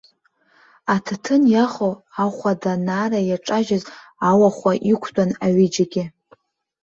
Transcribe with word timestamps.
Аҭаҭын 0.95 1.43
иахо, 1.53 1.89
ахәада 2.23 2.71
анаара 2.77 3.19
иаҿажьыз 3.29 3.83
ауахәа 4.29 4.71
иқәтәан 4.91 5.31
аҩыџьагьы. 5.45 6.03